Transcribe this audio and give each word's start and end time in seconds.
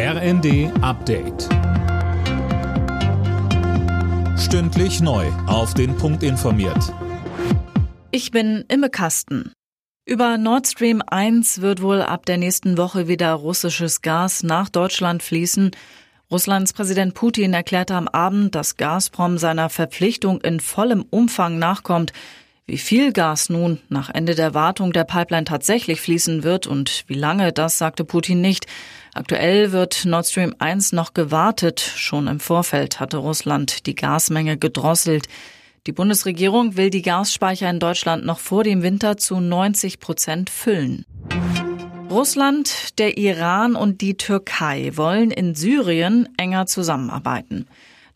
RND 0.00 0.70
Update. 0.80 1.48
Stündlich 4.38 5.00
neu. 5.00 5.26
Auf 5.48 5.74
den 5.74 5.96
Punkt 5.96 6.22
informiert. 6.22 6.94
Ich 8.12 8.30
bin 8.30 8.64
Imme 8.68 8.90
Kasten. 8.90 9.50
Über 10.06 10.38
Nord 10.38 10.68
Stream 10.68 11.02
1 11.04 11.62
wird 11.62 11.82
wohl 11.82 12.00
ab 12.00 12.26
der 12.26 12.36
nächsten 12.36 12.78
Woche 12.78 13.08
wieder 13.08 13.32
russisches 13.32 14.00
Gas 14.00 14.44
nach 14.44 14.68
Deutschland 14.68 15.24
fließen. 15.24 15.72
Russlands 16.30 16.74
Präsident 16.74 17.14
Putin 17.14 17.52
erklärte 17.52 17.96
am 17.96 18.06
Abend, 18.06 18.54
dass 18.54 18.76
Gazprom 18.76 19.36
seiner 19.36 19.68
Verpflichtung 19.68 20.40
in 20.42 20.60
vollem 20.60 21.06
Umfang 21.10 21.58
nachkommt. 21.58 22.12
Wie 22.70 22.76
viel 22.76 23.14
Gas 23.14 23.48
nun 23.48 23.80
nach 23.88 24.10
Ende 24.10 24.34
der 24.34 24.52
Wartung 24.52 24.92
der 24.92 25.04
Pipeline 25.04 25.44
tatsächlich 25.44 26.02
fließen 26.02 26.42
wird 26.42 26.66
und 26.66 27.04
wie 27.06 27.14
lange, 27.14 27.50
das 27.50 27.78
sagte 27.78 28.04
Putin 28.04 28.42
nicht. 28.42 28.66
Aktuell 29.14 29.72
wird 29.72 30.04
Nord 30.04 30.26
Stream 30.26 30.54
1 30.58 30.92
noch 30.92 31.14
gewartet. 31.14 31.80
Schon 31.80 32.26
im 32.26 32.40
Vorfeld 32.40 33.00
hatte 33.00 33.16
Russland 33.16 33.86
die 33.86 33.94
Gasmenge 33.94 34.58
gedrosselt. 34.58 35.28
Die 35.86 35.92
Bundesregierung 35.92 36.76
will 36.76 36.90
die 36.90 37.00
Gasspeicher 37.00 37.70
in 37.70 37.80
Deutschland 37.80 38.26
noch 38.26 38.38
vor 38.38 38.64
dem 38.64 38.82
Winter 38.82 39.16
zu 39.16 39.40
90 39.40 39.98
Prozent 39.98 40.50
füllen. 40.50 41.06
Russland, 42.10 42.98
der 42.98 43.16
Iran 43.16 43.76
und 43.76 44.02
die 44.02 44.18
Türkei 44.18 44.92
wollen 44.94 45.30
in 45.30 45.54
Syrien 45.54 46.28
enger 46.36 46.66
zusammenarbeiten. 46.66 47.66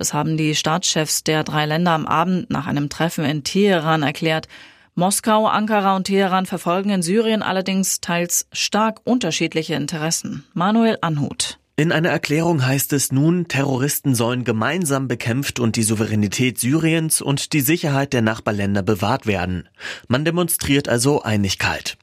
Das 0.00 0.14
haben 0.14 0.38
die 0.38 0.54
Staatschefs 0.54 1.24
der 1.24 1.44
drei 1.44 1.66
Länder 1.66 1.90
am 1.90 2.06
Abend 2.06 2.48
nach 2.48 2.66
einem 2.66 2.88
Treffen 2.88 3.22
in 3.22 3.44
Teheran 3.44 4.02
erklärt. 4.02 4.48
Moskau, 4.94 5.46
Ankara 5.46 5.94
und 5.94 6.04
Teheran 6.04 6.46
verfolgen 6.46 6.88
in 6.88 7.02
Syrien 7.02 7.42
allerdings 7.42 8.00
teils 8.00 8.46
stark 8.50 9.02
unterschiedliche 9.04 9.74
Interessen. 9.74 10.44
Manuel 10.54 10.96
Anhut. 11.02 11.59
In 11.80 11.92
einer 11.92 12.10
Erklärung 12.10 12.66
heißt 12.66 12.92
es 12.92 13.10
nun, 13.10 13.48
Terroristen 13.48 14.14
sollen 14.14 14.44
gemeinsam 14.44 15.08
bekämpft 15.08 15.58
und 15.58 15.76
die 15.76 15.82
Souveränität 15.82 16.58
Syriens 16.58 17.22
und 17.22 17.54
die 17.54 17.62
Sicherheit 17.62 18.12
der 18.12 18.20
Nachbarländer 18.20 18.82
bewahrt 18.82 19.26
werden. 19.26 19.66
Man 20.06 20.26
demonstriert 20.26 20.90
also 20.90 21.22
Einigkeit. 21.22 21.96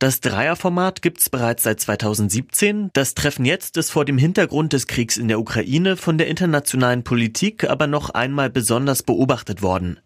Das 0.00 0.18
Dreierformat 0.18 1.00
gibt's 1.00 1.30
bereits 1.30 1.62
seit 1.62 1.78
2017. 1.78 2.90
Das 2.92 3.14
Treffen 3.14 3.44
jetzt 3.44 3.76
ist 3.76 3.92
vor 3.92 4.04
dem 4.04 4.18
Hintergrund 4.18 4.72
des 4.72 4.88
Kriegs 4.88 5.16
in 5.16 5.28
der 5.28 5.38
Ukraine 5.38 5.96
von 5.96 6.18
der 6.18 6.26
internationalen 6.26 7.04
Politik 7.04 7.70
aber 7.70 7.86
noch 7.86 8.10
einmal 8.10 8.50
besonders 8.50 9.04
beobachtet 9.04 9.62
worden. 9.62 10.00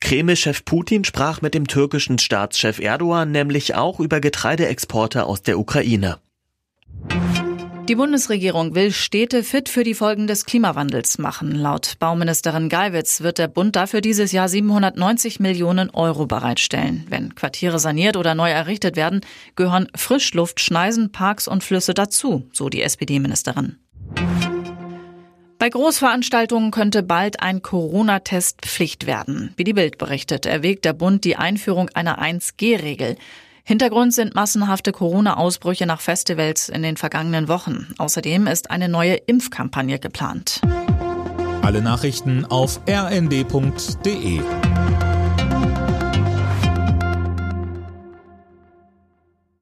Kreml-Chef 0.00 0.66
Putin 0.66 1.04
sprach 1.04 1.40
mit 1.40 1.54
dem 1.54 1.66
türkischen 1.66 2.18
Staatschef 2.18 2.78
Erdogan 2.78 3.30
nämlich 3.30 3.74
auch 3.74 4.00
über 4.00 4.20
Getreideexporte 4.20 5.24
aus 5.24 5.40
der 5.42 5.58
Ukraine. 5.58 6.18
Die 7.88 7.94
Bundesregierung 7.94 8.74
will 8.74 8.90
Städte 8.90 9.44
fit 9.44 9.68
für 9.68 9.84
die 9.84 9.94
Folgen 9.94 10.26
des 10.26 10.44
Klimawandels 10.44 11.18
machen. 11.18 11.52
Laut 11.52 12.00
Bauministerin 12.00 12.68
Geiwitz 12.68 13.20
wird 13.20 13.38
der 13.38 13.46
Bund 13.46 13.76
dafür 13.76 14.00
dieses 14.00 14.32
Jahr 14.32 14.48
790 14.48 15.38
Millionen 15.38 15.90
Euro 15.90 16.26
bereitstellen. 16.26 17.06
Wenn 17.08 17.36
Quartiere 17.36 17.78
saniert 17.78 18.16
oder 18.16 18.34
neu 18.34 18.50
errichtet 18.50 18.96
werden, 18.96 19.20
gehören 19.54 19.86
Frischluft, 19.94 20.58
Schneisen, 20.58 21.12
Parks 21.12 21.46
und 21.46 21.62
Flüsse 21.62 21.94
dazu, 21.94 22.48
so 22.52 22.68
die 22.68 22.82
SPD-Ministerin. 22.82 23.76
Bei 25.58 25.68
Großveranstaltungen 25.70 26.72
könnte 26.72 27.04
bald 27.04 27.40
ein 27.40 27.62
Corona-Test 27.62 28.62
Pflicht 28.62 29.06
werden. 29.06 29.54
Wie 29.56 29.64
die 29.64 29.72
Bild 29.74 29.96
berichtet, 29.96 30.44
erwägt 30.44 30.84
der 30.84 30.92
Bund 30.92 31.24
die 31.24 31.36
Einführung 31.36 31.88
einer 31.94 32.20
1G-Regel. 32.20 33.16
Hintergrund 33.68 34.14
sind 34.14 34.36
massenhafte 34.36 34.92
Corona-Ausbrüche 34.92 35.86
nach 35.86 36.00
Festivals 36.00 36.68
in 36.68 36.84
den 36.84 36.96
vergangenen 36.96 37.48
Wochen. 37.48 37.88
Außerdem 37.98 38.46
ist 38.46 38.70
eine 38.70 38.88
neue 38.88 39.14
Impfkampagne 39.14 39.98
geplant. 39.98 40.60
Alle 41.62 41.82
Nachrichten 41.82 42.44
auf 42.44 42.78
rnd.de 42.88 44.40